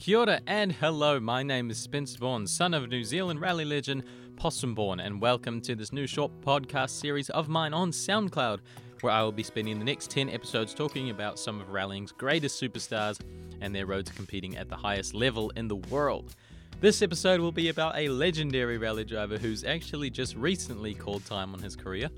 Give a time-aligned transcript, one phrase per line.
[0.00, 4.02] Kia ora and hello, my name is Spencer Bourne, son of New Zealand rally legend
[4.34, 8.60] Possum Bourne, and welcome to this new short podcast series of mine on SoundCloud,
[9.02, 12.58] where I will be spending the next 10 episodes talking about some of rallying's greatest
[12.58, 13.20] superstars
[13.60, 16.34] and their road to competing at the highest level in the world.
[16.80, 21.52] This episode will be about a legendary rally driver who's actually just recently called time
[21.52, 22.08] on his career,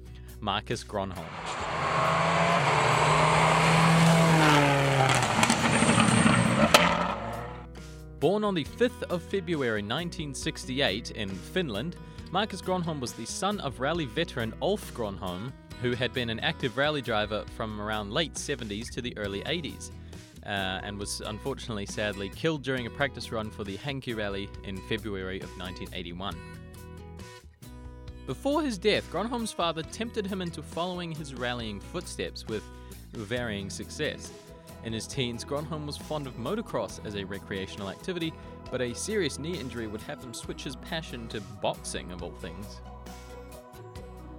[0.41, 1.72] Marcus Gronholm.
[8.43, 11.95] Born on the 5th of February 1968 in Finland,
[12.33, 16.77] Marcus Gronholm was the son of rally veteran Ulf Gronholm, who had been an active
[16.77, 19.93] rally driver from around late 70s to the early 80s,
[20.45, 24.77] uh, and was unfortunately sadly killed during a practice run for the Hanki Rally in
[24.89, 26.35] February of 1981.
[28.27, 32.65] Before his death, Gronholm's father tempted him into following his rallying footsteps with
[33.13, 34.33] varying success.
[34.85, 38.33] In his teens, Gronholm was fond of motocross as a recreational activity,
[38.71, 42.33] but a serious knee injury would have him switch his passion to boxing, of all
[42.33, 42.81] things.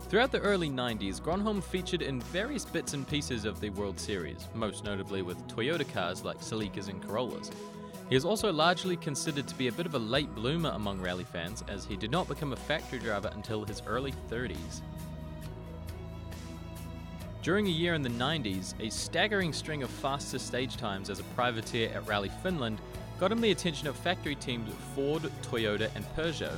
[0.09, 4.47] Throughout the early 90s, Gronholm featured in various bits and pieces of the World Series,
[4.53, 7.49] most notably with Toyota cars like Celicas and Corollas.
[8.09, 11.23] He is also largely considered to be a bit of a late bloomer among rally
[11.23, 14.81] fans, as he did not become a factory driver until his early 30s.
[17.43, 21.25] During a year in the 90s, a staggering string of faster stage times as a
[21.35, 22.79] privateer at Rally Finland
[23.19, 26.57] got him the attention of factory teams Ford, Toyota, and Peugeot,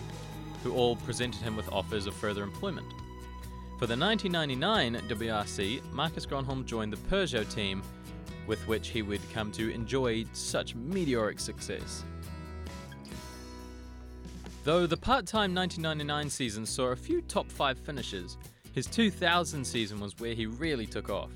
[0.64, 2.86] who all presented him with offers of further employment.
[3.80, 7.82] For the 1999 WRC, Marcus Gronholm joined the Peugeot team,
[8.46, 12.04] with which he would come to enjoy such meteoric success.
[14.64, 18.38] Though the part time 1999 season saw a few top 5 finishes,
[18.76, 21.32] his 2000 season was where he really took off.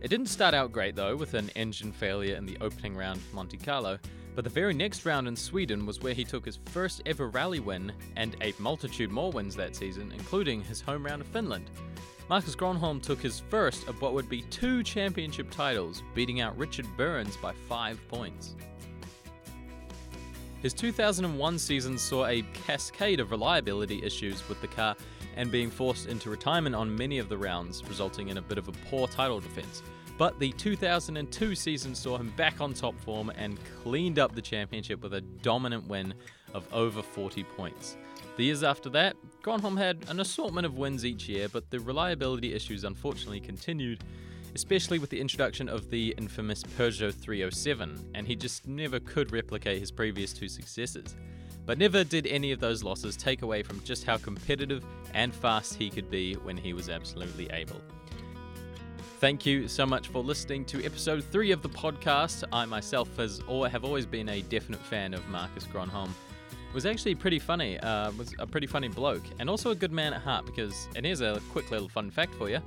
[0.00, 3.34] It didn't start out great though, with an engine failure in the opening round of
[3.34, 3.98] Monte Carlo,
[4.36, 7.58] but the very next round in Sweden was where he took his first ever rally
[7.58, 11.70] win and a multitude more wins that season, including his home round of Finland.
[12.28, 16.86] Marcus Gronholm took his first of what would be two championship titles, beating out Richard
[16.96, 18.54] Burns by five points.
[20.62, 24.96] His 2001 season saw a cascade of reliability issues with the car
[25.36, 28.68] and being forced into retirement on many of the rounds, resulting in a bit of
[28.68, 29.82] a poor title defense.
[30.18, 35.02] But the 2002 season saw him back on top form and cleaned up the championship
[35.02, 36.14] with a dominant win
[36.54, 37.98] of over 40 points.
[38.36, 42.54] The years after that, Gronholm had an assortment of wins each year, but the reliability
[42.54, 44.02] issues unfortunately continued,
[44.56, 49.78] especially with the introduction of the infamous Peugeot 307, and he just never could replicate
[49.78, 51.14] his previous two successes.
[51.66, 55.74] But never did any of those losses take away from just how competitive and fast
[55.74, 57.82] he could be when he was absolutely able.
[59.20, 62.42] Thank you so much for listening to episode three of the podcast.
[62.50, 66.08] I myself has or have always been a definite fan of Marcus Gronholm.
[66.72, 67.78] Was actually pretty funny.
[67.80, 70.46] Uh, was a pretty funny bloke, and also a good man at heart.
[70.46, 72.62] Because and here's a quick little fun fact for you.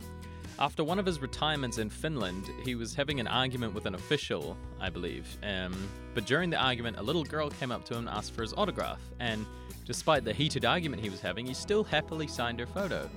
[0.61, 4.57] After one of his retirements in Finland, he was having an argument with an official,
[4.81, 5.25] I believe.
[5.41, 5.73] Um,
[6.13, 8.53] but during the argument, a little girl came up to him and asked for his
[8.53, 8.99] autograph.
[9.21, 9.45] And
[9.85, 13.09] despite the heated argument he was having, he still happily signed her photo.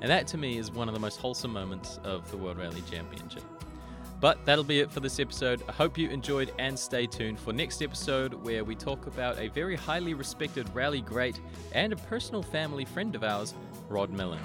[0.00, 2.82] And that to me is one of the most wholesome moments of the World Rally
[2.90, 3.44] Championship.
[4.20, 5.62] But that'll be it for this episode.
[5.68, 9.46] I hope you enjoyed and stay tuned for next episode where we talk about a
[9.46, 13.54] very highly respected rally great and a personal family friend of ours,
[13.88, 14.40] Rod Millen.